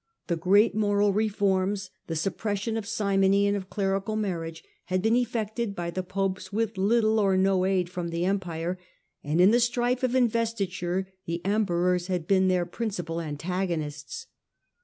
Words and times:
The 0.25 0.35
great 0.35 0.73
moral 0.73 1.13
reforms, 1.13 1.91
the 2.07 2.15
suppression 2.15 2.75
of 2.75 2.87
simony 2.87 3.45
and 3.45 3.55
of 3.55 3.69
clerical 3.69 4.15
marriage, 4.15 4.63
had 4.85 5.03
been 5.03 5.13
eflfected 5.13 5.75
by 5.75 5.91
the 5.91 6.01
popes 6.01 6.51
with 6.51 6.75
little 6.75 7.19
or 7.19 7.37
no 7.37 7.65
aid 7.65 7.87
from 7.87 8.07
the 8.07 8.25
Empire, 8.25 8.79
and 9.23 9.39
in 9.39 9.51
the 9.51 9.59
strife 9.59 10.01
of 10.01 10.15
investiture 10.15 11.07
the 11.27 11.39
emperors 11.45 12.07
had 12.07 12.25
been 12.27 12.47
their 12.47 12.65
principiL 12.65 13.21
antagonists. 13.21 14.25